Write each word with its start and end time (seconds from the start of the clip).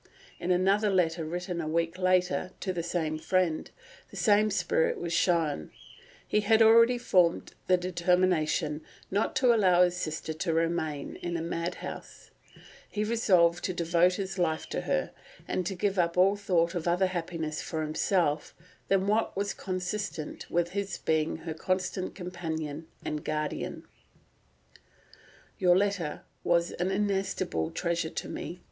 In 0.39 0.49
another 0.49 0.89
letter 0.89 1.23
written 1.23 1.61
a 1.61 1.67
week 1.67 1.99
later 1.99 2.53
to 2.61 2.73
the 2.73 2.81
same 2.81 3.19
friend, 3.19 3.69
the 4.09 4.15
same 4.15 4.49
spirit 4.49 4.97
is 4.97 5.13
shown; 5.13 5.69
he 6.27 6.39
had 6.39 6.63
already 6.63 6.97
formed 6.97 7.53
the 7.67 7.77
determination 7.77 8.81
not 9.11 9.35
to 9.35 9.53
allow 9.53 9.83
his 9.83 9.95
sister 9.95 10.33
to 10.33 10.53
remain 10.55 11.17
in 11.17 11.37
a 11.37 11.41
madhouse; 11.43 12.31
he 12.89 13.03
resolved 13.03 13.63
to 13.63 13.75
devote 13.75 14.13
his 14.15 14.39
life 14.39 14.67
to 14.69 14.81
her, 14.81 15.11
and 15.47 15.67
to 15.67 15.75
give 15.75 15.99
up 15.99 16.17
all 16.17 16.35
thought 16.35 16.73
of 16.73 16.87
other 16.87 17.05
happiness 17.05 17.61
for 17.61 17.83
himself 17.83 18.55
than 18.87 19.05
what 19.05 19.37
was 19.37 19.53
consistent 19.53 20.49
with 20.49 20.71
his 20.71 20.97
being 20.97 21.37
her 21.45 21.53
constant 21.53 22.15
companion 22.15 22.87
and 23.05 23.23
guardian—"Your 23.23 25.77
letter 25.77 26.23
was 26.43 26.71
an 26.71 26.89
inestimable 26.89 27.69
treasure 27.69 28.09
to 28.09 28.27
me. 28.27 28.59